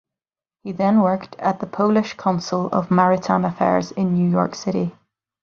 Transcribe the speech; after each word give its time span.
He 0.63 0.71
then 0.71 1.01
worked 1.01 1.35
at 1.37 1.59
the 1.59 1.67
Polish 1.67 2.15
consul 2.15 2.65
of 2.71 2.89
maritime 2.89 3.45
affairs 3.45 3.91
in 3.91 4.15
New 4.15 4.27
York 4.31 4.55
City. 4.55 4.95